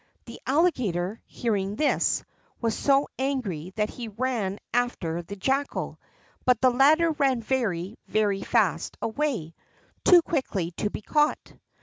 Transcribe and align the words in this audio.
The 0.25 0.41
Alligator, 0.47 1.21
hearing 1.27 1.75
this, 1.75 2.23
was 2.59 2.75
so 2.75 3.07
angry 3.19 3.69
that 3.75 3.91
he 3.91 4.07
ran 4.07 4.57
after 4.73 5.21
the 5.21 5.35
Jackal, 5.35 5.99
but 6.43 6.59
the 6.59 6.71
latter 6.71 7.11
ran 7.11 7.39
very, 7.43 7.99
very 8.07 8.41
fast 8.41 8.97
away, 8.99 9.53
too 10.03 10.23
quickly 10.23 10.71
to 10.77 10.89
be 10.89 11.03
caught. 11.03 11.53